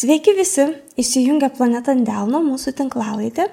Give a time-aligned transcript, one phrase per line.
[0.00, 0.64] Sveiki visi,
[0.96, 3.50] įsijungia Planeta Delno mūsų tinklalaidė,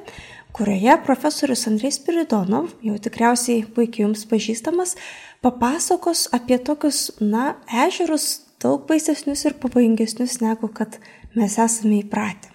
[0.56, 4.96] kurioje profesorius Andrei Spiridonov, jau tikriausiai puikiai jums pažįstamas,
[5.44, 8.30] papasakos apie tokius, na, ežerus
[8.64, 11.02] daug baisesnius ir pavojingesnius negu kad
[11.36, 12.54] mes esame įpratę.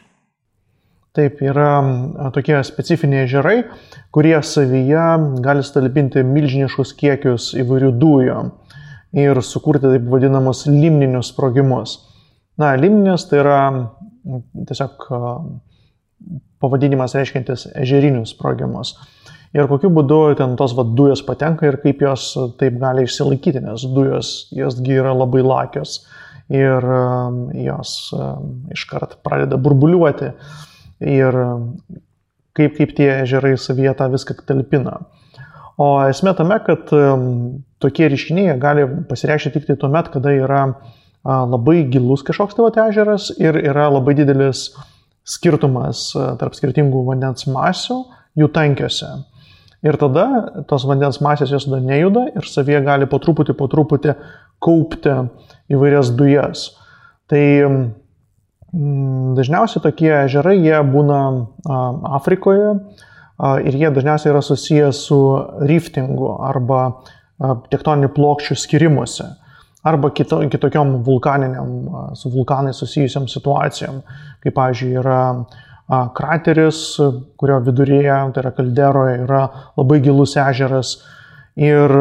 [1.12, 1.68] Taip, yra
[2.32, 3.58] tokie specifiniai ežerai,
[4.16, 5.04] kurie savyje
[5.44, 8.38] gali stalpinti milžiniškus kiekius įvairių dujų
[9.12, 11.98] ir sukurti taip vadinamus limninius sprogimus.
[12.60, 13.58] Na, limninis tai yra
[14.68, 15.08] tiesiog
[16.62, 18.94] pavadinimas reiškintis ežerinius sprogimus.
[19.52, 23.84] Ir kokiu būdu ten tos va, dujos patenka ir kaip jos taip gali išsilaikyti, nes
[23.92, 25.98] dujos josgi yra labai lakios
[26.52, 26.84] ir
[27.60, 27.92] jos
[28.72, 30.30] iškart pradeda burbuliuoti
[31.12, 31.36] ir
[32.56, 35.02] kaip, kaip tie ežerai savyje tą viską talpina.
[35.80, 36.92] O esmė tame, kad
[37.82, 40.62] tokie reiškiniai gali pasireikšti tik tai tuo met, kada yra
[41.24, 44.70] labai gilus kažkoks tavo ežeras ir yra labai didelis
[45.22, 48.00] skirtumas tarp skirtingų vandens masių
[48.38, 49.10] jų tankiuose.
[49.82, 50.26] Ir tada
[50.70, 54.14] tos vandens masės jos tada nejuda ir savyje gali po truputį, po truputį
[54.62, 55.14] kaupti
[55.74, 56.68] įvairias dujas.
[57.30, 61.18] Tai mm, dažniausiai tokie ežerai, jie būna
[62.18, 62.76] Afrikoje
[63.66, 65.18] ir jie dažniausiai yra susijęs su
[65.66, 66.84] riftingu arba
[67.72, 69.28] tektoninių plokščių skirimuose
[69.82, 71.70] arba kito, kitokiom vulkaniniam,
[72.14, 73.98] su vulkanai susijusiam situacijom,
[74.42, 75.22] kaip, pavyzdžiui, yra
[76.14, 76.84] krateris,
[77.40, 79.42] kurio viduryje, tai yra kalderoje, yra
[79.76, 80.94] labai gilus ežeras
[81.58, 81.92] ir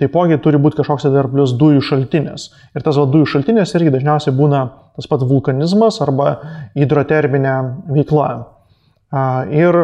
[0.00, 2.50] taipogi turi būti kažkoks dar plus dujų šaltinis.
[2.76, 4.64] Ir tas va, dujų šaltinis irgi dažniausiai būna
[4.98, 6.34] tas pats vulkanizmas arba
[6.76, 7.54] hidroterminė
[7.94, 8.28] veikla.
[9.54, 9.80] Ir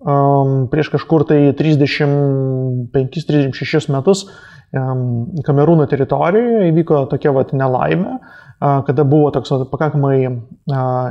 [0.00, 4.20] um, prieš kažkur tai 35-36 metus
[4.68, 8.18] Kamerūno teritorijoje įvyko tokia vat nelaimė,
[8.58, 10.18] kada buvo toks pakankamai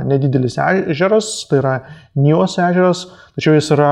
[0.06, 1.72] nedidelis ežeras, tai yra
[2.14, 3.00] Nijos ežeras,
[3.34, 3.88] tačiau jis yra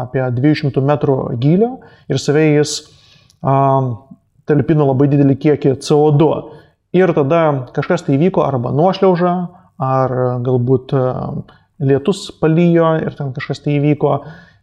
[0.00, 1.70] apie 200 metrų gylio
[2.10, 2.80] ir savai jis
[4.48, 6.30] talpino labai didelį kiekį CO2.
[6.98, 7.42] Ir tada
[7.74, 9.34] kažkas tai įvyko arba nuošliauža,
[9.82, 10.12] ar
[10.46, 10.94] galbūt
[11.82, 14.18] lietus palyjo ir ten kažkas tai įvyko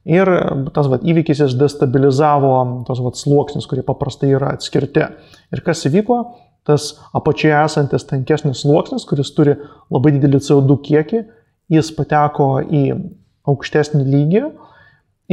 [0.09, 0.29] Ir
[0.73, 2.55] tas vat, įvykis jis destabilizavo
[2.88, 5.05] tos vat, sluoksnius, kurie paprastai yra atskirti.
[5.53, 6.17] Ir kas įvyko?
[6.66, 9.55] Tas apačioje esantis tankesnis sluoksnis, kuris turi
[9.94, 11.21] labai didelį CO2 kiekį,
[11.73, 12.83] jis pateko į
[13.50, 14.44] aukštesnį lygį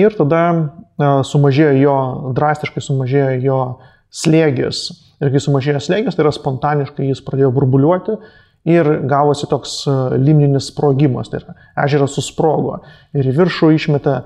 [0.00, 0.42] ir tada
[1.28, 1.96] sumažėjo jo,
[2.36, 3.60] drastiškai sumažėjo jo
[4.12, 4.84] slėgis.
[5.18, 8.18] Ir kai sumažėjo slėgis, tai yra spontaniškai jis pradėjo burbuliuoti
[8.68, 9.80] ir gavosi toks
[10.18, 11.30] limninis sprogimas.
[11.32, 12.80] Tai yra ežeras susprogo
[13.16, 14.18] ir į viršų išmetė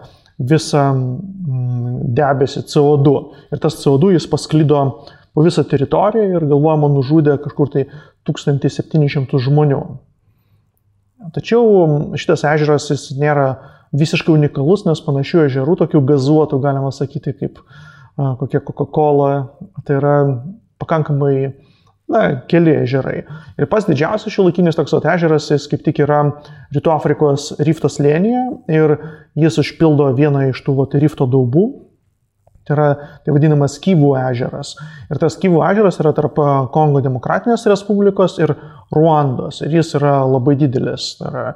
[0.42, 3.16] visą mm, debesį CO2.
[3.52, 4.84] Ir tas CO2 jis pasklido
[5.32, 7.86] po visą teritoriją ir galvojama nužudė kažkur tai
[8.28, 9.82] 1700 žmonių.
[11.32, 13.52] Tačiau šitas ežeras jis nėra
[13.94, 17.60] visiškai unikalus, nes panašių ežerų, tokių gazuotų, galima sakyti, kaip
[18.16, 19.32] kokia Coca-Cola,
[19.86, 20.16] tai yra
[20.82, 21.52] pakankamai
[22.12, 23.22] na, keli ežerai.
[23.58, 26.22] Ir pats didžiausias šiuolaikinis toks ežeras, jis kaip tik yra
[26.74, 28.98] Rytų Afrikos rifto slėnyje ir
[29.38, 31.66] jis užpildo vieną iš tų vat, rifto daubų.
[32.62, 32.88] Tai yra
[33.24, 34.76] tai vadinamas Kyvų ežeras.
[35.10, 36.36] Ir tas Kyvų ežeras yra tarp
[36.74, 38.54] Kongo Demokratinės Respublikos ir
[38.94, 39.64] Ruandos.
[39.66, 41.16] Ir jis yra labai didelis.
[41.18, 41.46] Tai yra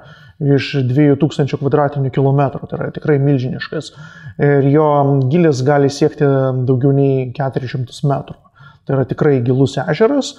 [0.56, 2.66] iš 2000 kvadratinių kilometrų.
[2.66, 3.92] Tai yra tikrai milžiniškas.
[4.42, 4.88] Ir jo
[5.30, 6.26] gilis gali siekti
[6.66, 8.40] daugiau nei 400 metrų.
[8.86, 10.36] Tai yra tikrai gilus ežeras.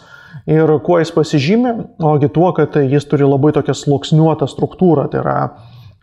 [0.47, 1.73] Ir kuo jis pasižymė?
[2.07, 5.07] Ogi tuo, kad jis turi labai tokią sluoksniuotą struktūrą.
[5.11, 5.37] Tai yra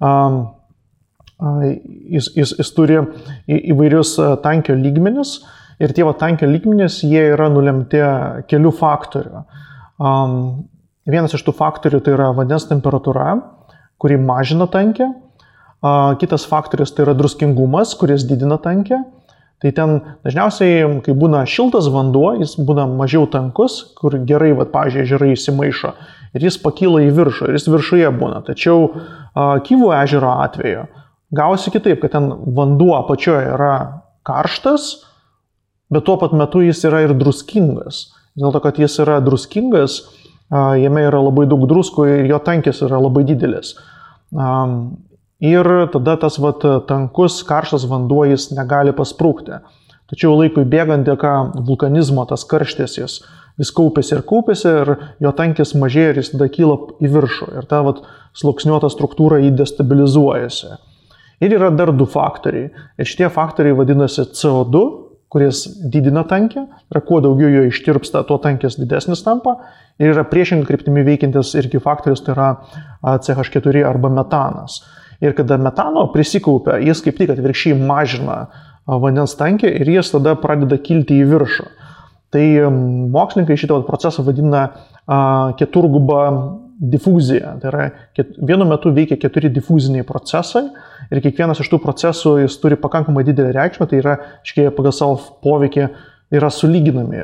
[0.04, 0.38] um,
[1.40, 3.00] jis, jis, jis turi
[3.48, 5.38] įvairius tankio lygmenis
[5.82, 8.00] ir tie va, tankio lygmenis jie yra nulemti
[8.50, 9.42] kelių faktorių.
[10.04, 10.38] Um,
[11.08, 13.38] vienas iš tų faktorių tai yra vandens temperatūra,
[14.00, 15.10] kuri mažina tankę.
[15.84, 19.02] Uh, kitas faktorius tai yra druskingumas, kuris didina tankę.
[19.64, 19.94] Tai ten
[20.26, 25.94] dažniausiai, kai būna šiltas vanduo, jis būna mažiau tankus, kur gerai, va, pažiūrėjau, ežerai įsimaišo
[26.34, 28.42] ir jis pakyla į viršų ir jis viršuje būna.
[28.44, 28.90] Tačiau
[29.34, 30.84] Kyvų ežero atveju
[31.34, 33.72] gausi kitaip, kad ten vanduo apačioje yra
[34.26, 34.90] karštas,
[35.90, 38.04] bet tuo pat metu jis yra ir druskingas.
[38.38, 40.02] Dėl to, kad jis yra druskingas,
[40.52, 43.74] jame yra labai daug druskų ir jo tankis yra labai didelis.
[45.44, 49.60] Ir tada tas vat, tankus, karštas vanduo jis negali pasprūkti.
[50.08, 51.34] Tačiau laikui bėgant dėka
[51.66, 53.18] vulkanizmo tas karštis jis
[53.60, 54.90] vis kaupėsi ir kaupėsi ir
[55.22, 57.52] jo tankis mažėja ir jis tada kyla į viršų.
[57.60, 58.02] Ir ta vat,
[58.34, 60.74] sluoksniuota struktūra jį destabilizuojasi.
[61.44, 62.70] Ir yra dar du faktoriai.
[62.98, 64.82] Ir šitie faktoriai vadinasi CO2,
[65.34, 66.62] kuris didina tankį,
[66.94, 69.56] yra kuo daugiau jo ištirpsta, tuo tankis didesnis tampa.
[69.98, 72.50] Ir yra priešingai kryptimi veikiantis irgi faktorius, tai yra
[73.02, 74.82] CH4 arba metanas.
[75.22, 78.48] Ir kada metano prisikaupia, jis kaip tik atvirkščiai mažina
[78.86, 81.68] vandens tankį ir jis tada pradeda kilti į viršų.
[82.34, 82.44] Tai
[83.14, 84.66] mokslininkai šitą procesą vadina
[85.60, 86.20] keturgubą
[86.80, 87.54] difuziją.
[87.62, 87.84] Tai yra,
[88.42, 90.66] vienu metu veikia keturi difuziniai procesai
[91.12, 95.20] ir kiekvienas iš tų procesų jis turi pakankamai didelį reikšmę, tai yra, iškiai pagal savo
[95.44, 95.86] poveikį
[96.34, 97.22] yra sulyginami.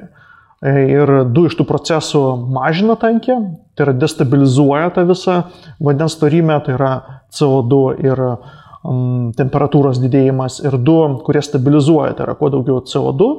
[0.61, 2.23] E, ir du iš tų procesų
[2.53, 3.37] mažina tankį,
[3.77, 5.37] tai yra destabilizuoja tą visą
[5.81, 6.91] vandens storymę, tai yra
[7.33, 13.31] CO2 ir um, temperatūros didėjimas, ir du, kurie stabilizuoja, tai yra kuo daugiau CO2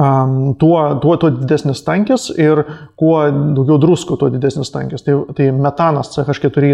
[0.00, 2.64] um, tuo, tuo, tuo didesnis tankis ir
[2.96, 5.04] kuo daugiau druskų, tuo didesnis tankis.
[5.06, 6.72] Tai, tai metanas CH4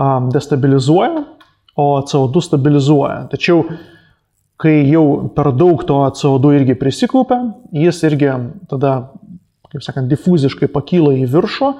[0.00, 1.24] um, destabilizuoja,
[1.76, 3.26] o CO2 stabilizuoja.
[3.30, 3.62] Tačiau
[4.60, 5.04] kai jau
[5.36, 7.40] per daug to CO2 irgi prisikaupia,
[7.72, 8.28] jis irgi
[8.68, 8.94] tada,
[9.72, 11.70] kaip sakant, difuziškai pakyla į viršų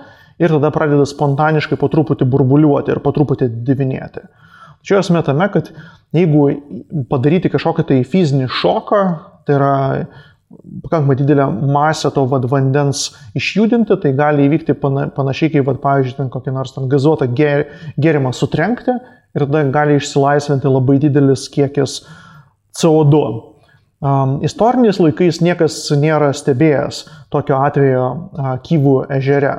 [0.41, 4.25] ir tada pradeda spontaniškai po truputį burbuliuoti ir po truputį divinėti.
[4.81, 5.69] Tačiau esmė tame, kad
[6.17, 6.47] jeigu
[7.11, 9.01] padaryti kažkokį tai fizinį šoką,
[9.45, 9.75] tai yra
[10.83, 16.17] pakankamai didelę masę to vad, vandens išjudinti, tai gali įvykti pana, panašiai kaip, vad, pavyzdžiui,
[16.17, 17.69] ten kokį nors ten gazuotą ger,
[18.01, 18.97] gerimą sutrenkti
[19.37, 22.01] ir tada gali išsilaisvinti labai didelis kiekis
[22.77, 23.23] CO2.
[24.01, 27.03] Um, istoriniais laikais niekas nėra stebėjęs
[27.33, 28.07] tokio atvejo
[28.65, 29.55] Kyvų ežere.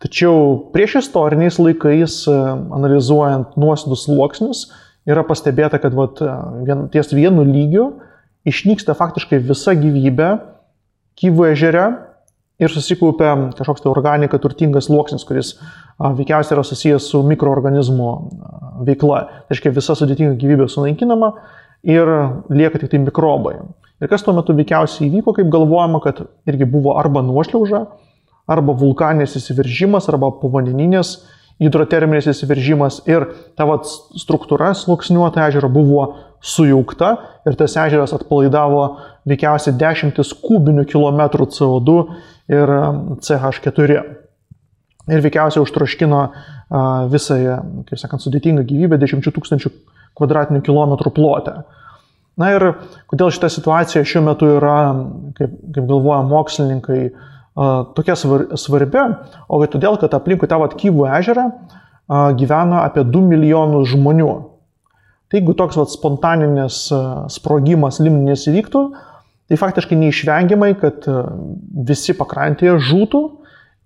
[0.00, 4.66] Tačiau prieš istoriniais laikais, analizuojant nuosidus sluoksnius,
[5.08, 6.20] yra pastebėta, kad vat,
[6.64, 7.90] vien, ties vienu lygiu
[8.48, 10.30] išnyksta faktiškai visa gyvybė
[11.20, 11.84] Kyvų ežere
[12.60, 15.50] ir susikaupia kažkoks tai organika turtingas sluoksnis, kuris
[16.00, 18.10] veikiausiai yra susijęs su mikroorganizmų
[18.86, 19.18] veikla.
[19.28, 21.34] Tai reiškia, visa sudėtinga gyvybė sunaikinama
[21.86, 22.08] ir
[22.50, 23.58] lieka tik tai mikrobai.
[24.00, 27.84] Ir kas tuo metu veikiausiai įvyko, kaip galvojama, kad irgi buvo arba nuošliauža,
[28.50, 31.18] arba vulkaninis įsiveržimas, arba povandeninės
[31.60, 33.26] hidroterminis įsiveržimas ir
[33.58, 36.06] ta vat, struktūra sluoksniuota ežero buvo
[36.40, 37.10] sujaukta
[37.44, 38.84] ir tas ežeras atpalaidavo
[39.28, 41.98] veikiausiai dešimtis kubinių kilometrų CO2
[42.56, 44.00] ir um, CH4.
[45.10, 46.20] Ir veikiausiai užtroškino
[47.10, 47.36] visą,
[47.88, 49.72] kaip sakant, sudėtingą gyvybę 10 tūkstančių
[50.18, 51.60] kvadratinių kilometrų plote.
[52.40, 52.64] Na ir
[53.10, 54.76] kodėl šita situacija šiuo metu yra,
[55.36, 57.00] kaip, kaip galvoja mokslininkai,
[57.96, 59.02] tokia svarbi,
[59.50, 61.50] o todėl, kad aplinkui tą Kyvų ežerą
[62.38, 64.30] gyvena apie 2 milijonus žmonių.
[65.30, 66.88] Tai jeigu toks vat, spontaninis
[67.30, 68.80] sprogimas limninės įvyktų,
[69.50, 71.06] tai faktiškai neišvengiamai, kad
[71.86, 73.20] visi pakrantėje žūtų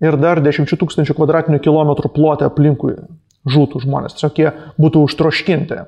[0.05, 2.95] ir dar 10 tūkstančių kvadratinių kilometrų plotę aplinkui
[3.45, 4.17] žūtų žmonės.
[4.17, 4.49] Tiesiog jie
[4.81, 5.83] būtų užtroškinti.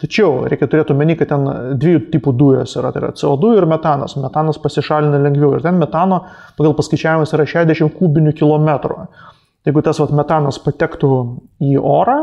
[0.00, 1.42] Tačiau reikia turėti omeny, kad ten
[1.76, 4.14] dviejų tipų dujos yra, tai yra CO2 ir metanas.
[4.16, 6.22] Metanas pasišalina lengviau ir ten metano
[6.56, 9.02] pagal paskaičiavimus yra 60 kubinių kilometrų.
[9.68, 11.10] Jeigu tas vat, metanas patektų
[11.60, 12.22] į orą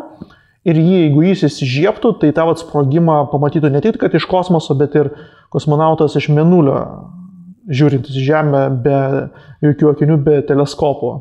[0.65, 4.97] ir jį, jeigu jis įsižiebtų, tai tą vat, sprogimą pamatytų ne tik, iš kosmoso, bet
[4.97, 5.11] ir
[5.53, 6.79] kosmonautas iš Menulio,
[7.69, 8.99] žiūrintis į Žemę be
[9.61, 11.13] jokių akinių, be teleskopo.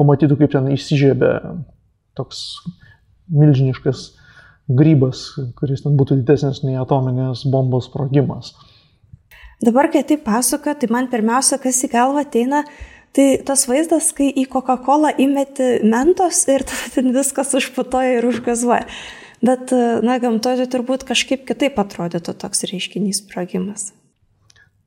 [0.00, 1.32] Pamatytų, kaip ten įsižiebė
[2.18, 2.48] toks
[3.30, 4.15] milžiniškas
[4.68, 5.28] grybas,
[5.58, 8.52] kuris ten būtų didesnis nei atominės bombos sprogimas.
[9.62, 12.64] Dabar, kai tai pasako, tai man pirmiausia, kas į galvą ateina,
[13.16, 18.84] tai tas vaizdas, kai į Coca-Cola įmeti mentos ir tada ten viskas užputoja ir užgazuoja.
[19.46, 19.70] Bet,
[20.04, 23.92] na, gamtoje turbūt kažkaip kitaip atrodytų toks reiškinys sprogimas.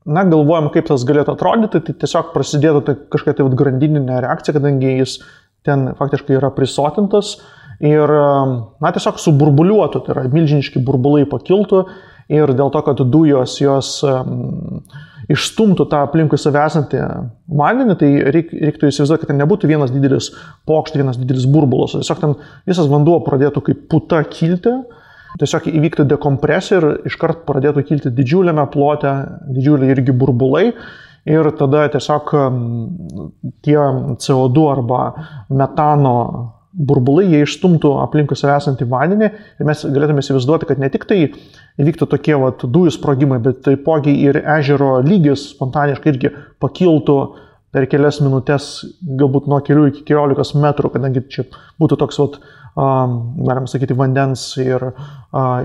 [0.10, 4.96] Na, galvojam, kaip tas galėtų atrodyti, tai tiesiog prasidėtų tai kažkokia tai grandininė reakcija, kadangi
[5.00, 5.20] jis
[5.68, 8.14] ten faktiškai yra prisotintas, uh, ir,
[8.84, 11.86] na, tiesiog suburbuliuotų, tai yra milžiniški burbulai pakiltų
[12.30, 14.82] ir dėl to, kad dujos jos um,
[15.32, 17.02] išstumtų tą aplinkui save esantį
[17.60, 20.32] vandenį, tai reik, reiktų įsivaizduoti, kad ten nebūtų vienas didelis
[20.70, 22.38] pokštas, vienas didelis burbulas, tiesiog ten
[22.70, 24.76] visas vanduo pradėtų kaip puta kilti,
[25.40, 29.14] tiesiog įvyktų dekompresija ir iškart pradėtų kilti didžiuliame plote,
[29.56, 30.72] didžiuliai irgi burbulai.
[31.30, 32.32] Ir tada tiesiog
[33.62, 33.76] tie
[34.24, 35.02] CO2 arba
[35.52, 36.16] metano
[36.80, 41.20] burbulai, jie išstumtų aplinkui save esantį vandenį ir mes galėtume įsivaizduoti, kad ne tik tai
[41.80, 46.34] įvyktų tokie vat, dujų sprogimai, bet taipogi ir ežero lygis spontaniškai irgi
[46.64, 47.20] pakiltų
[47.76, 48.70] per kelias minutės,
[49.20, 51.46] galbūt nuo kelių iki keliolikos metrų, kadangi čia
[51.82, 52.40] būtų toks, vat,
[52.80, 54.88] galim sakyti, vandens ir,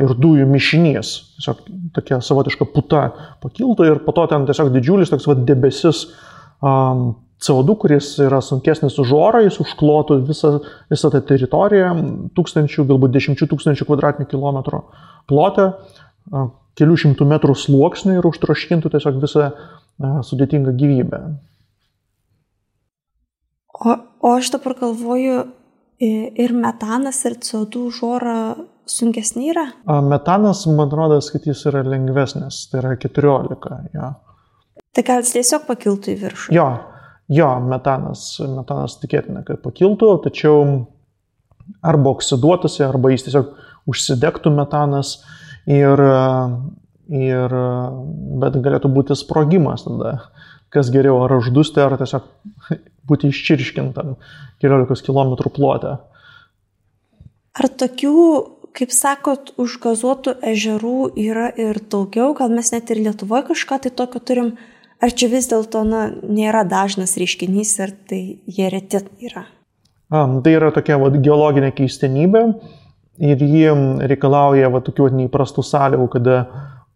[0.03, 1.15] ir dujų mišinys.
[1.39, 1.63] Tiesiog
[1.97, 3.07] tokia savotiška puta
[3.45, 6.05] pakiltų ir po to ten tiesiog didžiulis toks vat, debesis
[7.45, 10.53] CO2, kuris yra sunkesnis už orą, jis užklotų visą,
[10.93, 11.91] visą tą teritoriją,
[12.37, 14.81] tūkstančių, galbūt dešimčių tūkstančių kvadratinių kilometrų
[15.31, 15.71] plotę,
[16.79, 19.51] kelių šimtų metrų sluoksnį ir užtraškintų tiesiog visą
[20.27, 21.21] sudėtingą gyvybę.
[23.75, 25.45] O, o aš dabar galvoju,
[26.01, 28.37] ir metanas, ir CO2 žora
[28.87, 29.67] sunkesni yra?
[30.05, 33.79] Metanas, man atrodo, kad jis yra lengvesnis, tai yra 14.
[33.95, 34.15] Ja.
[34.95, 36.55] Tai gal jis tiesiog pakiltų į viršų?
[36.55, 36.69] Jo,
[37.33, 40.65] jo metanas, metanas tikėtina, kad pakiltų, tačiau
[41.85, 43.53] arba oksiduotųsi, arba jis tiesiog
[43.91, 45.19] užsidegtų metanas
[45.71, 46.01] ir,
[47.09, 47.55] ir
[48.43, 50.19] bet galėtų būti sprogimas tada.
[50.75, 52.27] Kas geriau, ar uždusti, ar tiesiog
[53.09, 54.17] būti iščirškintam
[54.65, 55.97] 14 km plote.
[57.55, 58.15] Ar tokių,
[58.75, 64.19] kaip sakot, užgazuotų ežerų yra ir daugiau, gal mes net ir Lietuvoje kažką tai tokio
[64.19, 64.55] turim,
[65.05, 69.45] ar čia vis dėlto na, nėra dažnas reiškinys, ar tai jie reti yra?
[70.13, 72.45] A, tai yra tokia va, geologinė keistenybė
[73.25, 73.75] ir ji
[74.11, 76.39] reikalauja va, tokių neįprastų sąlygų, kada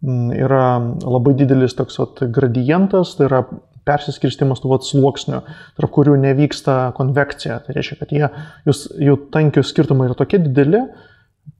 [0.04, 0.64] m, yra
[1.04, 3.42] labai didelis toks va, gradientas, tai yra
[3.88, 5.42] persiskirstimas tų sluoksnių,
[5.78, 7.62] tarp kurių nevyksta konvekcija.
[7.64, 8.26] Tai reiškia, kad jie,
[8.68, 10.84] jūs, jų tankių skirtumai yra tokie dideli,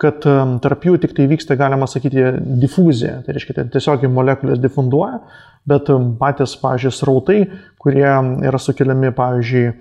[0.00, 0.22] kad
[0.62, 2.22] tarp jų tik tai vyksta, galima sakyti,
[2.60, 3.22] difuzija.
[3.26, 5.22] Tai reiškia, tiesiog molekulės difunduoja,
[5.68, 5.90] bet
[6.20, 7.38] patys, pavyzdžiui, srautai,
[7.82, 9.72] kurie yra sukeliami, pavyzdžiui,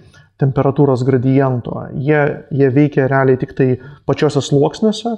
[0.42, 2.20] temperatūros gradiento, jie,
[2.54, 3.72] jie veikia realiai tik tai
[4.06, 5.16] pačiose sluoksniuose,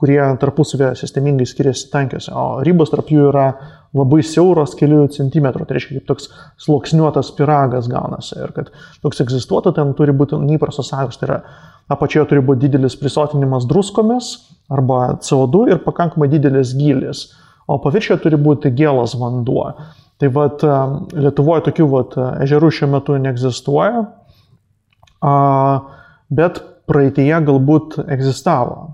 [0.00, 3.46] kurie tarpusavėje sistemingai skiriasi tankiuose, o ribos tarp jų yra
[3.96, 6.28] labai siauros kelių centimetrų, tai reiškia kaip toks
[6.62, 8.36] sluoksniuotas piragas gaunasi.
[8.38, 8.70] Ir kad
[9.02, 11.38] toks egzistuotų, ten turi būti neįprastos sąlygos, tai yra
[11.90, 14.32] apačioje turi būti didelis prisotinimas druskomis
[14.70, 17.26] arba CO2 ir pakankamai didelis gilis,
[17.66, 19.72] o paviršiuje turi būti gėlas vanduo.
[20.20, 20.62] Tai vad
[21.16, 24.04] Lietuvoje tokių vat, ežerų šiuo metu neegzistuoja,
[26.30, 28.92] bet praeitėje galbūt egzistavo.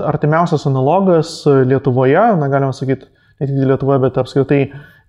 [0.00, 4.60] Artimiausias analogas Lietuvoje, na galima sakyti, ne tik Lietuvoje, bet apskritai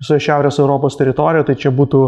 [0.02, 2.02] visoje Šiaurės Europos teritorijoje, tai čia būtų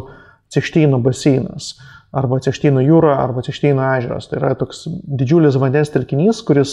[0.49, 1.75] Cekštyno baseinas
[2.15, 4.27] arba Cekštyno jūra arba Cekštyno ežeras.
[4.29, 6.69] Tai yra toks didžiulis vandens telkinys, kuris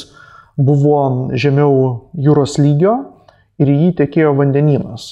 [0.56, 1.72] buvo žemiau
[2.16, 2.94] jūros lygio
[3.60, 5.02] ir į jį tekėjo vandeninas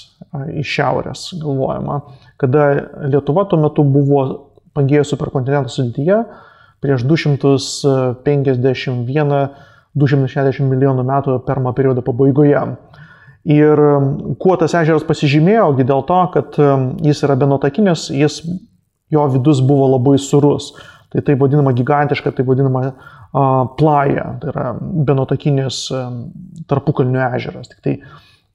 [0.57, 1.97] iš šiaurės, galvojama.
[2.41, 2.61] Kada
[3.09, 6.17] Lietuva tuo metu buvo Pangėjo superkontinento sudėtyje
[6.83, 9.49] prieš 251
[9.95, 12.59] 260 milijonų metų permo periodo pabaigoje.
[13.44, 14.10] Ir um,
[14.40, 18.40] kuo tas ežeras pasižymėjo, dėl to, kad um, jis yra benotakinis, jis,
[19.12, 20.72] jo vidus buvo labai surus.
[21.12, 22.88] Tai tai vadinama gigantiška, tai vadinama
[23.78, 26.22] plaja, tai yra benotakinis um,
[26.70, 27.70] tarpukalnių ežeras.
[27.70, 27.94] Tik tai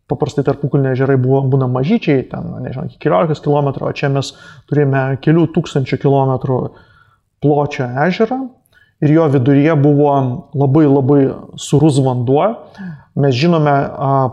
[0.09, 4.33] paprastai tarpukalnių ežerai buvo, būna mažyčiai, ten, nežinau, iki 14 km, o čia mes
[4.71, 6.59] turime kelių tūkstančių kilometrų
[7.43, 8.39] pločio ežerą
[9.01, 10.13] ir jo viduryje buvo
[10.59, 11.21] labai labai
[11.55, 12.47] surus vanduo
[13.19, 13.73] Mes žinome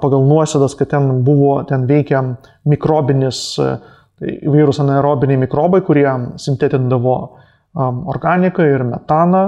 [0.03, 2.23] pagal nuosėdas, kad ten buvo, ten veikia
[2.69, 6.07] mikrobinis, tai įvairūs anaerobiniai mikrobai, kurie
[6.41, 7.17] sintetindavo
[8.13, 9.43] organiką ir metaną.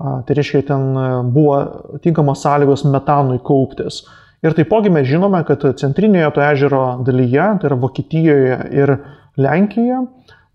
[0.00, 0.86] Tai reiškia, ten
[1.34, 1.56] buvo
[2.04, 4.04] tinkamos sąlygos metanui kauptis.
[4.40, 8.94] Ir taipogi mes žinome, kad centrinėje to ežero dalyje, tai yra Vokietijoje ir
[9.40, 9.98] Lenkijoje,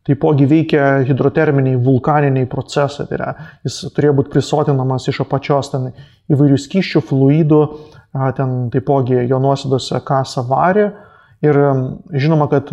[0.05, 3.07] taipogi veikia hidroterminiai vulkaniniai procesai.
[3.09, 3.31] Tai yra,
[3.65, 5.89] jis turėjo būti prisotinamas iš apačios ten
[6.31, 7.61] įvairių skyščių, fluidų,
[8.37, 10.91] ten taipogi jo nuosėdose kasa varė
[11.45, 11.59] ir
[12.15, 12.71] žinoma, kad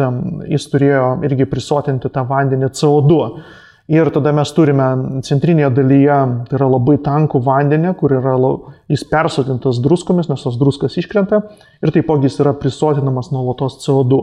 [0.49, 3.19] jis turėjo irgi prisotinti tą vandenį CO2.
[3.93, 4.87] Ir tada mes turime
[5.27, 8.37] centrinėje dalyje, tai yra labai tankų vandenį, kur yra
[8.89, 11.43] jis persotintas druskomis, nes tos druskas iškrenta
[11.83, 14.23] ir taipogi jis yra prisotinamas nuolatos CO2.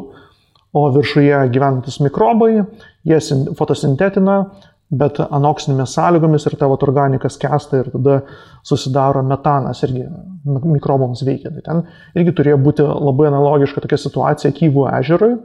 [0.73, 2.59] O viršuje gyvenantis mikrobai,
[3.07, 3.19] jie
[3.57, 4.43] fotosintetina
[4.89, 8.19] bet anoksinėmis sąlygomis ir tavo organikas kesta ir tada
[8.65, 10.07] susidaro metanas irgi
[10.45, 11.51] mikrobams veikia.
[11.53, 11.81] Tai ten
[12.17, 15.35] irgi turėjo būti labai analogiška tokia situacija Kyvų ežerui,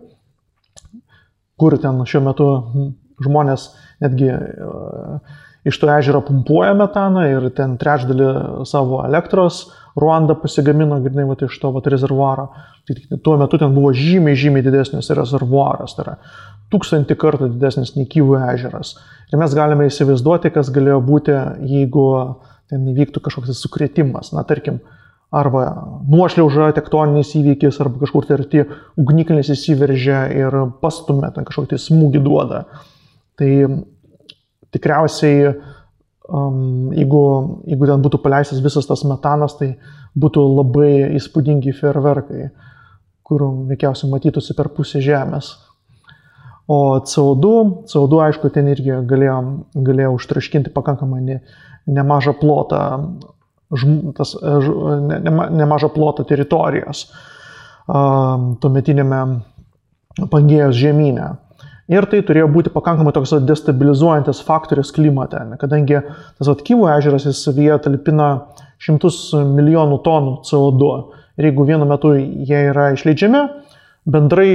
[1.61, 2.49] kur ten šiuo metu
[3.25, 3.69] žmonės
[4.03, 5.19] netgi uh,
[5.69, 8.31] iš to ežero pumpuoja metaną ir ten trečdalį
[8.69, 9.67] savo elektros
[10.01, 12.49] Ruanda pasigamino, grinai, va, iš to va, rezervuaro.
[12.89, 16.17] Tai tuo metu ten buvo žymiai, žymiai didesnis rezervuaras, tai yra
[16.75, 18.97] tūkstantį kartų didesnis nei Kyvų ežeras.
[19.31, 21.37] Ir mes galime įsivaizduoti, kas galėjo būti,
[21.71, 22.05] jeigu
[22.73, 24.33] ten įvyktų kažkoks sukretimas.
[24.35, 24.81] Na, tarkim,
[25.35, 25.65] arba
[26.11, 28.65] nuošliauža, tektoninis įvykis, arba kažkur tai arti
[29.01, 32.65] ugnikalnis įsiveržia ir pastumė, ten kažkokį tai smūgį duoda.
[33.39, 33.51] Tai
[34.75, 35.55] tikriausiai,
[36.29, 37.25] um, jeigu,
[37.69, 39.75] jeigu ten būtų paleistas visas tas metanas, tai
[40.19, 42.49] būtų labai įspūdingi ferverkai,
[43.25, 45.55] kur veikiausiai matytųsi per pusę žemės.
[46.71, 47.49] O CO2,
[47.93, 49.39] CO2 aišku, ten irgi galėjo,
[49.85, 51.41] galėjo užtraškinti pakankamai ne,
[51.85, 52.81] nemažą plotą,
[53.75, 57.11] žm, tas, ne, ne, nemažą plotą teritorijos.
[57.85, 59.21] tuometinėme
[60.31, 61.27] Pangėjos žemynė.
[61.93, 66.01] Ir tai turėjo būti pakankamai toks destabilizuojantis faktorius klimate, kadangi
[66.39, 68.29] tas Atkyvo ežeras jis savyje talpina
[68.81, 70.91] šimtus milijonų tonų CO2.
[71.37, 73.43] Ir jeigu vienu metu jie yra išleidžiami,
[74.09, 74.51] bendrai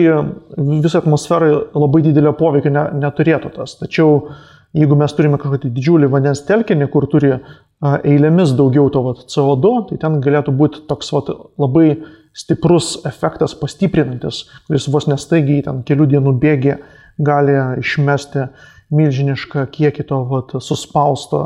[0.58, 3.76] visą atmosferą labai didelio poveikio ne, neturėtų tas.
[3.78, 4.32] Tačiau
[4.78, 7.36] jeigu mes turime kažkokį didžiulį vandens telkinį, kur turi
[7.82, 11.30] eilėmis daugiau to vat, CO2, tai ten galėtų būti toks vat,
[11.62, 11.92] labai
[12.38, 16.78] stiprus efektas pastiprinantis, kuris vos nestaigiai ten kelių dienų bėgė
[17.20, 18.50] gali išmesti
[18.96, 21.42] milžinišką kiekį to vat, suspausto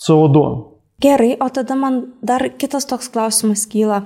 [0.00, 0.44] CO2.
[1.04, 4.04] Gerai, o tada man dar kitas toks klausimas kyla.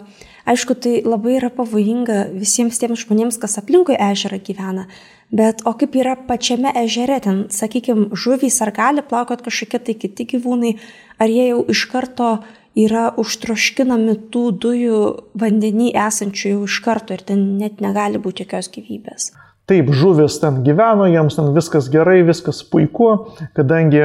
[0.49, 4.87] Aišku, tai labai yra pavojinga visiems tiems žmonėms, kas aplinkui ežerą gyvena.
[5.29, 10.25] Bet o kaip yra pačiame ežere, ten, sakykime, žuvys, ar gali plaukoti kažkokie tai kiti
[10.33, 10.73] gyvūnai,
[11.21, 12.31] ar jie jau iš karto
[12.79, 15.03] yra užtroškinami tų dujų
[15.39, 19.33] vandenį esančių jau iš karto ir ten net negali būti jokios gyvybės.
[19.69, 23.11] Taip, žuvis ten gyveno, jiems ten viskas gerai, viskas puiku,
[23.57, 24.01] kadangi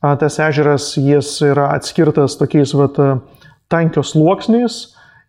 [0.00, 3.00] tas ežeras jis yra atskirtas tokiais vat,
[3.72, 4.78] tankios sluoksniais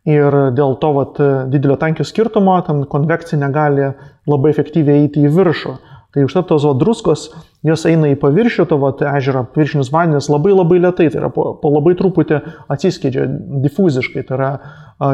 [0.08, 1.20] ir dėl to vat,
[1.52, 3.90] didelio tankio skirtumo ten konvekcija negali
[4.30, 5.76] labai efektyviai eiti į viršų.
[6.16, 7.26] Tai užtat tos druskos,
[7.68, 11.50] jos eina į paviršių, to vat, ežero paviršinius vandenis labai labai lietai, tai yra po,
[11.60, 12.38] po labai truputį
[12.72, 13.26] atsiskleidžia
[13.66, 14.52] difuziškai, tai yra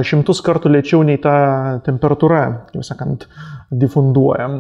[0.06, 3.26] šimtus kartų lėčiau nei ta temperatūra, kaip sakant,
[3.74, 4.52] difunduoja.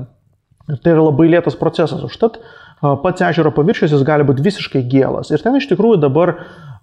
[0.72, 2.02] Ir tai yra labai lėtas procesas.
[2.08, 2.42] Užtat
[2.82, 5.30] pats ežero paviršius jis gali būti visiškai gėlas.
[5.30, 6.40] Ir ten iš tikrųjų dabar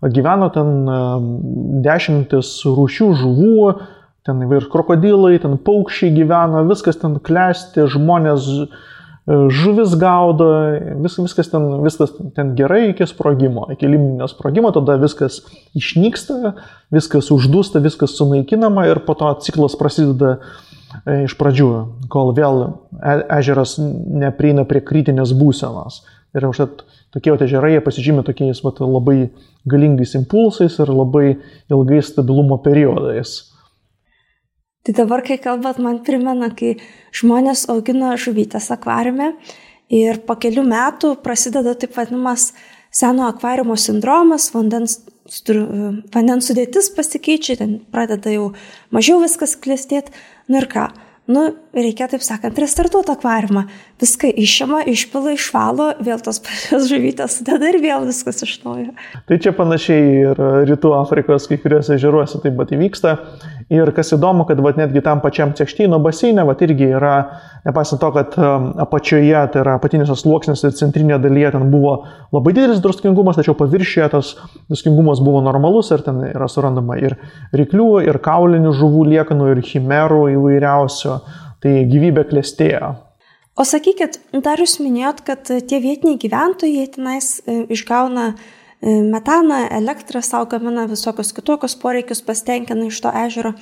[0.07, 0.87] gyveno ten
[1.83, 3.73] dešimtis rūšių žuvų,
[4.29, 8.47] ten įvairūs krokodilai, ten paukščiai gyvena, viskas ten klesti, žmonės
[9.29, 10.47] žuvis gaudo,
[11.05, 15.43] vis, viskas, ten, viskas ten gerai iki sprogimo, iki liminio sprogimo, tada viskas
[15.77, 16.55] išnyksta,
[16.95, 20.39] viskas uždūsta, viskas sunaikinama ir po to ciklas prasideda
[21.05, 21.69] E, iš pradžių,
[22.13, 26.03] kol vėl e, ežeras neprieina prie kritinės būsenos.
[26.37, 29.31] Ir užtat tokie ežerai pasižymė tokiais vat, labai
[29.69, 31.39] galingais impulsais ir labai
[31.73, 33.53] ilgais stabilumo periodais.
[34.87, 36.77] Tai dabar, kai kalbat, man primena, kai
[37.17, 39.33] žmonės augina žuvytės akvariume
[39.93, 42.53] ir po kelių metų prasideda taip vadinamas
[42.95, 45.01] seno akvariumo sindromas, vandens,
[46.15, 48.53] vandens sudėtis pasikeičia, ten pradeda jau
[48.95, 50.15] mažiau viskas klestėti.
[50.49, 50.89] Nu ir ką?
[51.29, 51.43] Nu,
[51.77, 53.67] reikia, taip sakant, restartuoti akvariumą.
[53.99, 58.93] Viską išima, išpila, išvalo, vėl tos pačios žuvytės sudeda ir vėl viskas iš naujo.
[59.27, 63.15] Tai čia panašiai ir Rytų Afrikos kai kuriuose ežeruose taip pat įvyksta.
[63.75, 67.17] Ir kas įdomu, kad vat, netgi tam pačiam Cekštyno baseinė, vat irgi yra,
[67.67, 71.97] nepaisant to, kad um, apačioje, tai yra apatinėse sluoksnėse ir centrinėje dalyje ten buvo
[72.37, 74.33] labai didelis druskingumas, tačiau paviršiuje tas
[74.71, 77.19] druskingumas buvo normalus ir ten yra surandama ir
[77.51, 81.19] ryklių, ir kaulinių žuvų liekanų, ir chimerų įvairiausių.
[81.59, 82.95] Tai gyvybė klėstėjo.
[83.59, 88.33] O sakykit, dar jūs minėjot, kad tie vietiniai gyventojai tenais e, išgauna
[88.83, 93.53] E, metaną, elektrą savo gamina, visokius kitokius poreikius pasitenkina iš to ežero.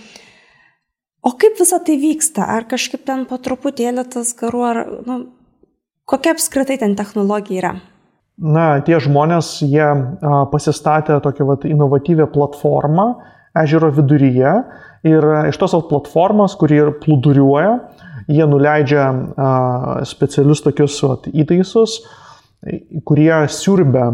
[1.25, 2.45] O kaip visa tai vyksta?
[2.45, 5.19] Ar kažkaip ten po truputėlį tas garu, ar nu,
[6.05, 7.73] kokia apskritai ten technologija yra?
[8.37, 13.15] Na, tie žmonės, jie a, pasistatė tokią vat, inovatyvę platformą
[13.57, 14.53] ežero viduryje
[15.09, 17.73] ir iš tos platformos, kuri ir plūduriuoja,
[18.29, 19.07] jie nuleidžia
[20.09, 22.01] specialius tokius vat, įtaisus,
[23.07, 24.09] kurie siurbia,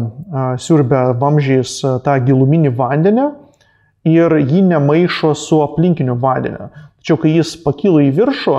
[0.61, 3.29] siurbia vamžiais tą giluminį vandenį
[4.09, 6.69] ir jį nemaišo su aplinkiniu vandeniu.
[6.99, 8.57] Tačiau kai jis pakyla į viršų,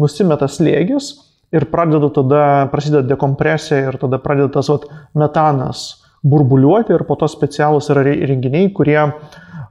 [0.00, 1.12] nusimeta slėgis
[1.52, 4.86] ir pradeda tada, prasideda dekompresija ir tada pradeda tas vat,
[5.18, 5.84] metanas
[6.22, 9.00] burbuliuoti ir po to specialūs yra renginiai, kurie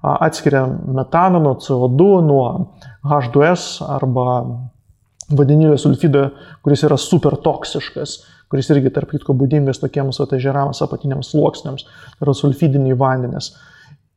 [0.01, 2.45] atskiria metaną nuo CO2, nuo
[3.07, 4.27] H2S arba
[5.31, 6.29] vandenilio sulfido,
[6.63, 8.19] kuris yra super toksiškas
[8.51, 13.53] kuris irgi tarp kitko būdingas tokiems ežerams apatiniams sluoksniams, tai yra sulfidiniai vandenys.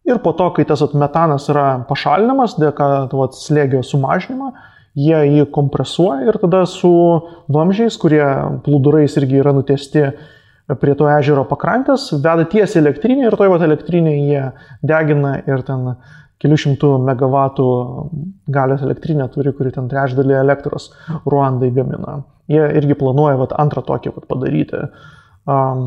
[0.05, 4.51] Ir po to, kai tas metanas yra pašalinamas dėka at, slėgio sumažinimo,
[4.99, 6.91] jie jį kompresuoja ir tada su
[7.55, 8.25] vamžiais, kurie
[8.67, 10.11] plūdurais irgi yra nutiesti
[10.81, 14.45] prie to ežero pakrantės, veda tiesiai elektrinį ir toje elektrinėje jie
[14.83, 15.95] degina ir ten
[16.45, 17.67] kelių šimtų megavatų
[18.53, 20.91] galios elektrinę turi, kuri ten trečdalį elektros
[21.25, 22.21] Ruandai gamina.
[22.53, 24.83] Jie irgi planuoja vat, antrą tokį vat, padaryti,
[25.49, 25.85] um,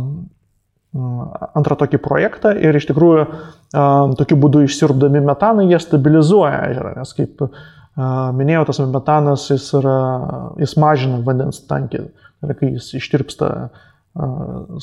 [1.53, 7.13] antrą tokį projektą ir iš tikrųjų um, tokiu būdu išsirbdami metaną jie stabilizuoja ežerą, nes
[7.17, 7.67] kaip uh,
[8.33, 9.99] minėjau, tas metanas jis, yra,
[10.57, 12.07] jis mažina vandens tankį,
[12.41, 13.85] tai kai jis ištirpsta uh,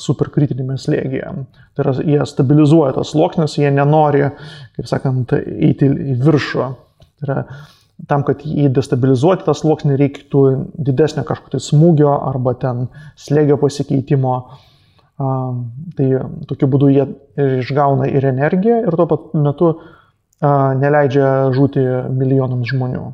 [0.01, 1.31] superkritinėme slėgyje.
[1.75, 4.27] Tai yra, jie stabilizuoja tos sluoksnius, jie nenori,
[4.77, 6.67] kaip sakant, eiti į viršų.
[7.19, 7.39] Tai yra,
[8.09, 10.45] tam, kad jį destabilizuoti tą sluoksnį, reiktų
[10.87, 12.87] didesnio kažkokio tai smūgio arba ten
[13.19, 14.37] slėgio pasikeitimo.
[15.15, 16.07] Tai
[16.49, 17.05] tokiu būdu jie
[17.61, 19.69] išgauna ir energiją ir tuo pat metu
[20.81, 23.05] neleidžia žūti milijonams žmonių.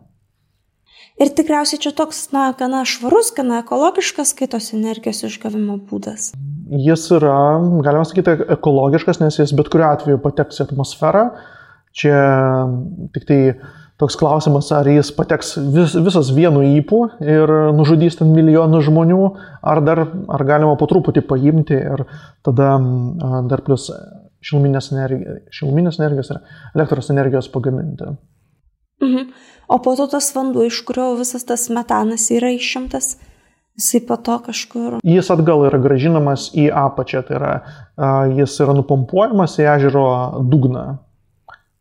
[1.21, 6.31] Ir tikriausiai čia toks, na, gana švarus, gana ekologiškas kaitos energijos išgavimo būdas.
[6.71, 7.35] Jis yra,
[7.83, 11.27] galima sakyti, ekologiškas, nes jis bet kuriu atveju pateks į atmosferą.
[11.91, 12.15] Čia
[13.11, 13.39] tik tai
[14.01, 19.21] toks klausimas, ar jis pateks vis, visas vienu įpū ir nužudys ten milijonų žmonių,
[19.61, 22.05] ar dar, ar galima po truputį paimti ir
[22.45, 22.73] tada
[23.51, 23.91] dar plus
[24.41, 26.41] šiluminės energijos, šiluminės energijos ir
[26.73, 28.15] elektros energijos pagaminti.
[29.01, 29.29] Mhm.
[29.71, 33.13] O po to tas vanduo, iš kurio visas tas metanas yra išimtas,
[33.79, 34.97] jisai po to kažkur.
[35.07, 37.53] Jis atgal yra gražinamas į apačią, tai yra
[38.35, 40.03] jis yra nupompuojamas į ežero
[40.51, 40.83] dugną.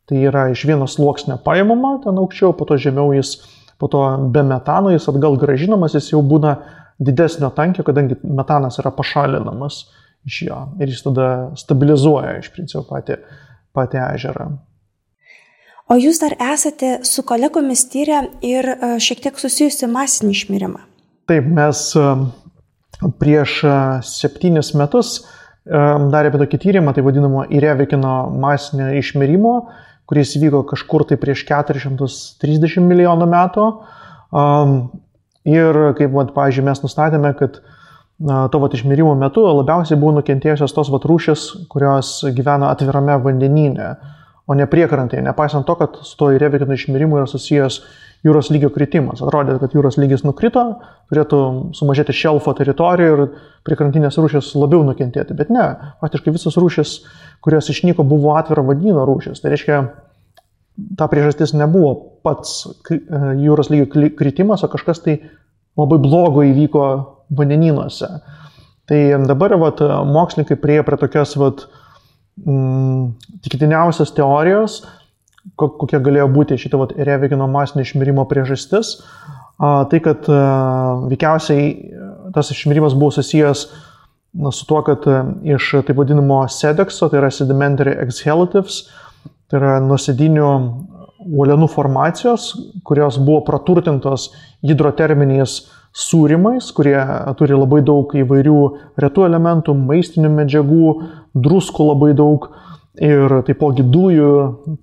[0.06, 3.36] Tai yra iš vieno sluoksnio paimama ten aukščiau, po to žemiau jis,
[3.82, 6.56] po to be metano jis atgal gražinamas, jis jau būna
[7.02, 9.84] didesnio tankio, kadangi metanas yra pašalinamas
[10.30, 13.18] iš jo ir jis tada stabilizuoja iš principo patį,
[13.74, 14.50] patį ežerą.
[15.90, 20.84] O jūs dar esate su kolegomis tyrę ir e, šiek tiek susijusi masinį išmirimą.
[21.26, 22.04] Taip, mes e,
[23.18, 23.76] prieš e,
[24.06, 25.20] septynis metus
[25.70, 29.52] darėme tokį tyrimą, tai vadinamo Irevekino masinio išmirimo,
[30.08, 33.66] kuris vyko kažkur tai prieš 430 milijonų metų.
[35.52, 37.60] Ir kaip, vat, pavyzdžiui, mes nustatėme, kad
[38.24, 43.92] to vat, išmirimo metu labiausiai buvo nukentėjusios tos vat, rūšis, kurios gyvena atvirame vandenyne,
[44.48, 47.80] o ne priekrantėje, nepaisant to, kad su to Irevekino išmirimu yra susijęs
[48.26, 49.22] jūros lygio kritimas.
[49.24, 50.64] Atrodė, kad jūros lygis nukrito,
[51.12, 51.40] turėtų
[51.76, 53.22] sumažėti šelfo teritorija ir
[53.66, 55.36] prikrantinės rūšės labiau nukentėti.
[55.38, 55.66] Bet ne,
[56.02, 56.94] faktiškai visas rūšės,
[57.44, 59.40] kurios išnyko, buvo atviro vadino rūšės.
[59.40, 59.80] Tai reiškia,
[61.00, 61.94] ta priežastis nebuvo
[62.26, 63.00] pats e,
[63.40, 65.16] jūros lygio kritimas, o kažkas tai
[65.80, 66.84] labai blogo įvyko
[67.36, 68.10] vandenynuose.
[68.90, 69.00] Tai
[69.30, 71.68] dabar vat, mokslininkai priejo prie tokios vat,
[72.46, 73.04] mm,
[73.44, 74.80] tikitiniausios teorijos,
[75.56, 78.98] kokia galėjo būti šito vat, Revigino masinio išmirimo priežastis.
[79.60, 80.28] Tai, kad
[81.10, 81.64] veikiausiai
[82.32, 83.66] tas išmirimas buvo susijęs
[84.56, 85.04] su tuo, kad
[85.44, 88.84] iš taip vadinamo sedexo, tai yra sedimentary exhalatives,
[89.50, 90.50] tai yra nusidinių
[91.20, 92.52] uolienų formacijos,
[92.86, 94.30] kurios buvo praturtintos
[94.64, 95.58] hidroterminiais
[95.96, 96.98] sūrimais, kurie
[97.38, 98.58] turi labai daug įvairių
[99.02, 100.90] retų elementų, maistinių medžiagų,
[101.34, 102.46] druskų labai daug
[103.00, 104.32] ir taipogi dujų,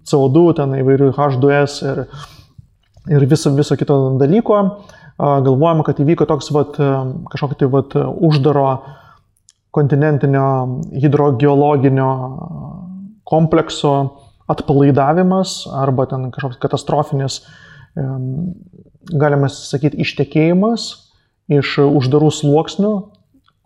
[0.08, 2.04] CO2, ten įvairių H2S ir,
[3.14, 4.62] ir viso, viso kito dalyko.
[5.18, 6.76] Galvojama, kad įvyko toks vat,
[7.32, 8.68] kažkokio tai vat, uždaro
[9.74, 10.48] kontinentinio
[10.94, 12.10] hidrogeologinio
[13.28, 13.94] komplekso
[14.48, 17.42] atpalaidavimas arba ten kažkoks katastrofinis,
[17.98, 20.90] galima sakyti, ištekėjimas
[21.48, 22.94] iš uždarų sluoksnių,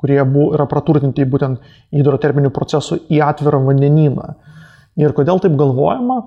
[0.01, 1.61] kurie yra praturtinti būtent
[1.93, 4.33] hidroterminių procesų į atvirą vandenyną.
[4.99, 6.17] Ir kodėl taip galvojama?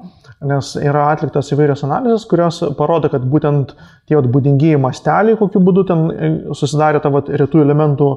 [0.49, 3.75] Nes yra atliktas įvairios analizės, kurios parodo, kad būtent
[4.09, 8.09] tie būdingieji masteliai, kokiu būdu ten e, susidarė ta vat, retų elementų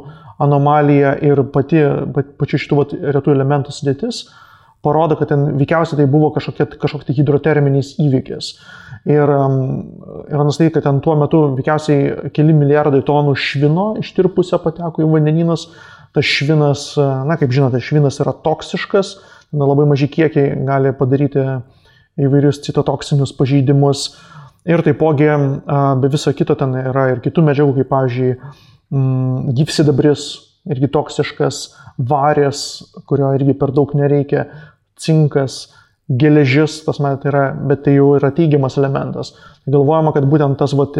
[0.44, 1.84] anomalija ir pati,
[2.16, 4.24] pačių šitų vat, retų elementų sudėtis,
[4.86, 8.54] parodo, kad ten veikiausiai tai buvo kažkokie, kažkoks tai hidroterminis įvykis.
[9.06, 15.10] Ir yra nustatyta, kad ten tuo metu veikiausiai keli milijardai tonų švino ištirpusio pateko į
[15.12, 15.68] vandeninus.
[16.16, 19.18] Tas švinas, na kaip žinote, švinas yra toksiškas,
[19.54, 21.44] na, labai maži kiekiai gali padaryti
[22.18, 24.08] įvairius citotoksinius pažeidimus.
[24.68, 25.30] Ir taipogi
[26.02, 28.32] be viso kito ten yra ir kitų medžiagų, kaip pavyzdžiui,
[29.60, 30.26] gyvsidabris,
[30.68, 31.62] irgi toksiškas,
[32.10, 32.64] varės,
[33.08, 34.48] kurio irgi per daug nereikia,
[35.00, 35.68] cinkas,
[36.08, 39.34] geležis, pas mane tai yra, bet tai jau yra teigiamas elementas.
[39.68, 40.96] Galvojama, kad būtent tas vat,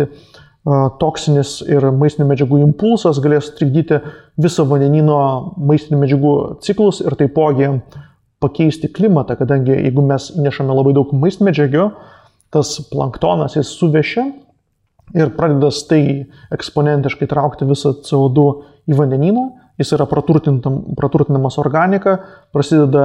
[1.00, 4.02] toksinis ir maistinių medžiagų impulsas galės trikdyti
[4.42, 5.20] viso vandenino
[5.56, 6.34] maistinių medžiagų
[6.66, 7.70] ciklus ir taipogi
[8.44, 11.86] pakeisti klimatą, kadangi jeigu mes įnešame labai daug maistinių medžiagų,
[12.54, 14.26] tas planktonas jis suvešia
[15.16, 18.48] ir pradeda staigiai eksponentiškai traukti visą CO2
[18.92, 22.18] į vandenyną jis yra praturtinamas organika,
[22.54, 23.04] prasideda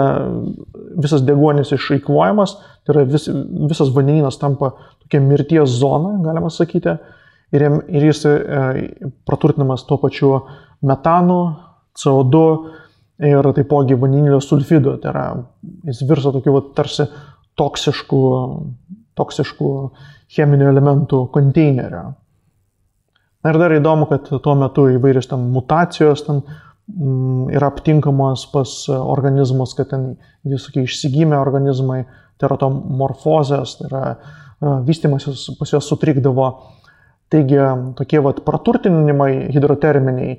[0.96, 3.28] visas deguonis išeikvojamas, tai yra vis,
[3.68, 6.96] visas vandenynas tampa tokia mirties zona, galima sakyti,
[7.52, 8.86] ir, ir jis e,
[9.28, 10.38] praturtinamas tuo pačiu
[10.88, 11.42] metanu,
[11.92, 12.40] CO2
[13.28, 15.26] ir taipogi vandenilio sulfidu, tai yra
[15.90, 17.06] jis virsta tokiu va, tarsi
[17.60, 18.22] toksiškų,
[19.20, 19.70] toksiškų
[20.32, 22.14] cheminių elementų konteineriu.
[23.42, 28.74] Na ir dar įdomu, kad tuo metu įvairios ten mutacijos ten mm, yra aptinkamos pas
[28.94, 30.12] organizmus, kad ten
[30.46, 32.04] visokie išsigymę organizmai,
[32.42, 34.04] teratomorfozės, tai yra
[34.86, 36.48] vystimasis pas juos sutrikdavo.
[37.32, 37.58] Taigi
[37.96, 40.36] tokie vat praturtinimai hidroterminiai,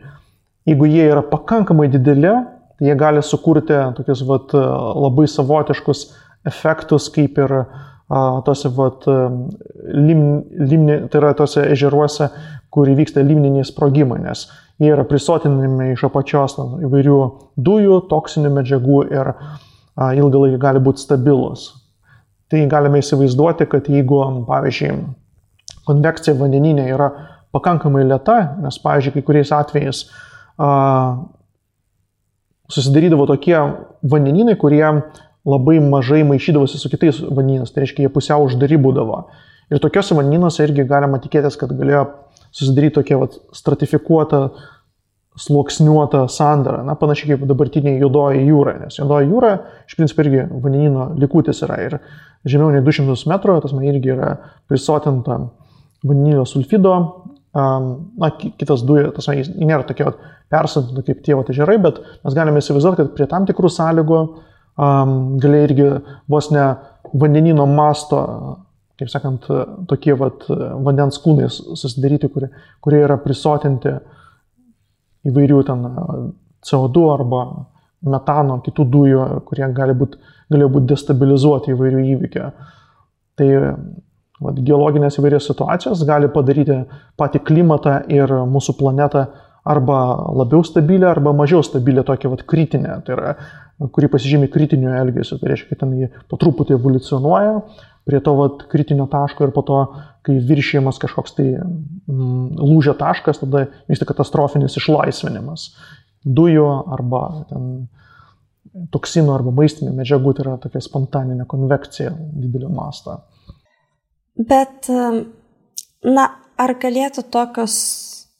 [0.69, 2.31] jeigu jie yra pakankamai dideli,
[2.77, 6.05] tai jie gali sukurti tokius vat labai savotiškus
[6.47, 7.55] efektus, kaip ir
[8.45, 9.05] tose vat,
[9.93, 10.25] lim,
[10.59, 12.29] limni, tai yra tose ežeruose,
[12.73, 14.47] kur įvyksta limniniai sprogimai, nes
[14.81, 17.19] jie yra prisotinami iš apačios įvairių
[17.57, 19.33] dujų, toksinių medžiagų ir
[20.17, 21.67] ilgą laiką gali būti stabilus.
[22.49, 24.97] Tai galime įsivaizduoti, kad jeigu, pavyzdžiui,
[25.87, 27.09] konvekcija vandeninė yra
[27.53, 30.03] pakankamai lėta, nes, pavyzdžiui, kai kuriais atvejais
[30.57, 30.69] a,
[32.73, 33.57] susidarydavo tokie
[34.09, 34.85] vandeninai, kurie
[35.47, 39.25] labai mažai maišydavosi su kitais vandenynais, tai reiškia, jie pusiau uždari būdavo.
[39.71, 42.05] Ir tokiuose vandenynuose irgi galima tikėtis, kad galėjo
[42.53, 44.43] susidaryti tokia vat, stratifikuota,
[45.43, 49.53] sluoksniuota sandara, na panašiai kaip dabartinė juodoji jūra, nes juodoji jūra
[49.87, 51.79] iš principo irgi vandenino likutis yra.
[51.87, 51.97] Ir
[52.45, 54.35] žemiau nei 200 metrų, tas man irgi yra
[54.69, 55.39] prisotinta
[56.05, 56.93] vandenilio sulfido,
[57.53, 60.13] na, kitas duja, tas man nėra tokia
[60.53, 64.33] persantinta kaip tie ežerai, bet mes galime įsivaizduoti, kad prie tam tikrų sąlygų um,
[64.77, 65.89] gali irgi
[66.29, 66.67] vos ne
[67.13, 68.21] vandenino masto
[68.99, 69.47] kaip sakant,
[69.89, 70.45] tokie vat,
[70.85, 72.49] vandens kūnai susidaryti, kurie,
[72.83, 73.93] kurie yra prisotinti
[75.27, 75.85] įvairių ten
[76.63, 77.43] CO2 arba
[78.13, 80.17] metano, kitų dujų, kurie gali būt,
[80.51, 82.49] būti destabilizuoti įvairių įvykių.
[83.39, 83.49] Tai
[84.43, 86.83] vat, geologinės įvairios situacijos gali padaryti
[87.19, 89.25] patį klimatą ir mūsų planetą
[89.63, 89.97] arba
[90.35, 93.33] labiau stabilę, arba mažiau stabilę, tokią vat, kritinę, tai yra,
[93.95, 95.39] kuri pasižymė kritiniu elgesiu.
[95.39, 97.55] Tai reiškia, kad ten jį po truputį evoliucionuoja,
[98.03, 99.79] prie to vat, kritinio taško ir po to,
[100.27, 105.69] kai viršijamas kažkoks tai mm, lūžio taškas, tada vyksta katastrofinis išlaisvinimas
[106.23, 107.69] dujų arba ten,
[108.93, 113.19] toksinų arba maistinių medžiagų, tai yra tokia spontaninė konvekcija didelio masto.
[114.33, 114.89] Bet,
[116.07, 116.25] na,
[116.57, 117.75] ar galėtų tokios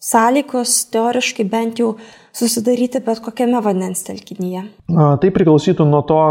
[0.03, 1.93] sąlygos teoriškai bent jau
[2.35, 4.65] susidaryti bet kokiame vandens telkinyje?
[4.89, 6.21] Tai priklausytų nuo to,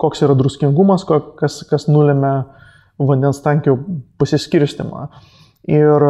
[0.00, 2.34] koks yra druskingumas, kas, kas nulėmė
[2.98, 3.76] vandens tankių
[4.20, 5.06] pasiskirstimą.
[5.68, 6.04] Ir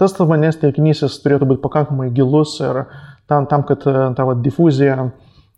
[0.00, 2.84] tas vandens telkinys turėtų būti pakankamai gilus ir
[3.30, 5.10] tam, tam kad ta va, difuzija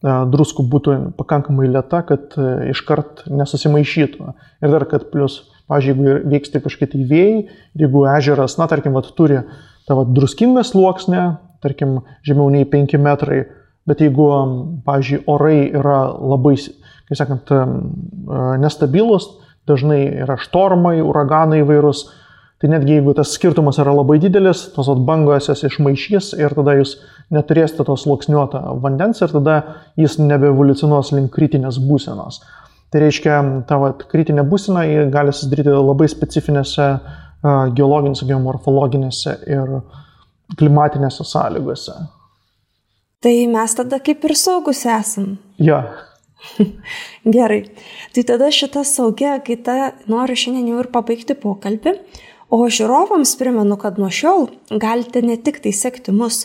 [0.05, 2.37] druskų būtų pakankamai lėta, kad
[2.71, 4.33] iškart nesusimaišytų.
[4.63, 7.39] Ir dar, kad plus, pažiūrėjau, jeigu vyksta kažkokie tai vėjai,
[7.81, 9.43] jeigu ežeras, na, tarkim, va, turi
[9.89, 11.25] tą va, druskingą sluoksnę,
[11.65, 13.47] tarkim, žemiau nei 5 metrai,
[13.89, 14.29] bet jeigu,
[14.87, 16.59] pavyzdžiui, orai yra labai
[17.07, 17.65] kaip sakant, e,
[18.63, 19.29] nestabilus,
[19.67, 22.07] dažnai yra štormai, uraganai įvairūs.
[22.57, 26.95] Tai netgi jeigu tas skirtumas yra labai didelis, tos bangos jas išmaišys ir tada jūs
[27.35, 29.57] neturėsite tos sluoksniuotą vandens ir tada
[30.01, 32.41] jis nebeevoliucionuos link kritinės būsenos.
[32.93, 33.37] Tai reiškia,
[33.69, 36.89] ta vat, kritinė būsena gali susidaryti labai specifinėse
[37.77, 39.81] geologinėse, geomorfologinėse ir
[40.57, 41.97] klimatinėse sąlygose.
[43.21, 45.35] Tai mes tada kaip ir saugus esam.
[45.59, 45.83] Ja.
[47.37, 47.65] Gerai.
[48.15, 49.77] Tai tada šitą saugią kitą
[50.09, 51.97] noriu šiandien jau ir pabaigti pokalbį.
[52.53, 56.45] O žiūrovams primenu, kad nuo šiol galite ne tik tai sekti mus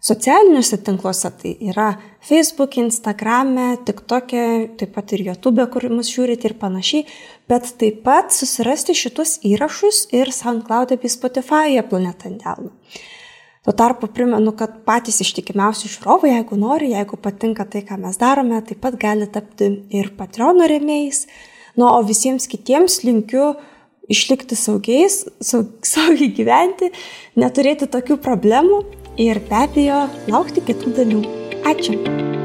[0.00, 1.90] socialiniuose tinkluose, tai yra
[2.24, 4.34] Facebook, Instagram, TikTok,
[4.80, 7.06] taip pat ir YouTube, kur mus žiūrite ir panašiai,
[7.50, 12.70] bet taip pat susirasti šitus įrašus ir SoundCloud bei Spotify planetą Delną.
[13.60, 18.56] Tuo tarpu primenu, kad patys ištikimiausi žiūrovai, jeigu nori, jeigu patinka tai, ką mes darome,
[18.64, 21.26] taip pat gali tapti ir Patreon remėjais.
[21.76, 23.50] Nu, o visiems kitiems linkiu
[24.10, 26.90] išlikti saugiais, saug, saugiai gyventi,
[27.40, 28.82] neturėti tokių problemų
[29.20, 31.24] ir be abejo laukti kitų dalių.
[31.70, 32.39] Ačiū.